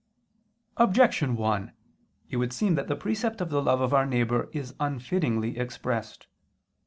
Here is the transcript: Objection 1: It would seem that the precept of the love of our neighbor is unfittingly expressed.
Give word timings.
Objection 0.77 1.35
1: 1.35 1.73
It 2.31 2.37
would 2.37 2.51
seem 2.51 2.73
that 2.73 2.87
the 2.87 2.95
precept 2.95 3.39
of 3.39 3.51
the 3.51 3.61
love 3.61 3.81
of 3.81 3.93
our 3.93 4.07
neighbor 4.07 4.49
is 4.51 4.73
unfittingly 4.79 5.59
expressed. 5.59 6.25